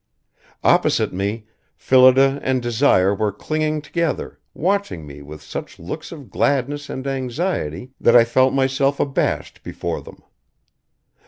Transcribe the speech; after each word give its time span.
Opposite 0.63 1.13
me, 1.13 1.45
Phillida 1.77 2.39
and 2.41 2.59
Desire 2.59 3.13
were 3.13 3.31
clinging 3.31 3.83
together, 3.83 4.39
watching 4.55 5.05
me 5.05 5.21
with 5.21 5.43
such 5.43 5.77
looks 5.77 6.11
of 6.11 6.31
gladness 6.31 6.89
and 6.89 7.05
anxiety 7.05 7.91
that 8.01 8.15
I 8.15 8.23
felt 8.25 8.51
myself 8.51 8.99
abashed 8.99 9.61
before 9.61 10.01
them. 10.01 10.23